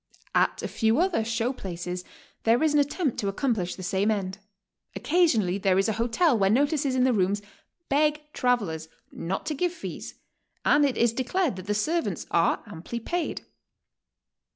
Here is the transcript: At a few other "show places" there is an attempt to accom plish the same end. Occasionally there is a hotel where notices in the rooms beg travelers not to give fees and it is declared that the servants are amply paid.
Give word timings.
At 0.33 0.63
a 0.63 0.67
few 0.67 0.97
other 0.99 1.23
"show 1.23 1.53
places" 1.53 2.03
there 2.41 2.63
is 2.63 2.73
an 2.73 2.79
attempt 2.79 3.19
to 3.19 3.31
accom 3.31 3.53
plish 3.53 3.75
the 3.75 3.83
same 3.83 4.09
end. 4.09 4.39
Occasionally 4.95 5.59
there 5.59 5.77
is 5.77 5.87
a 5.87 5.93
hotel 6.01 6.35
where 6.35 6.49
notices 6.49 6.95
in 6.95 7.03
the 7.03 7.13
rooms 7.13 7.43
beg 7.87 8.19
travelers 8.33 8.89
not 9.11 9.45
to 9.45 9.53
give 9.53 9.71
fees 9.71 10.15
and 10.65 10.85
it 10.85 10.97
is 10.97 11.13
declared 11.13 11.55
that 11.57 11.67
the 11.67 11.75
servants 11.75 12.25
are 12.31 12.63
amply 12.65 12.99
paid. 12.99 13.45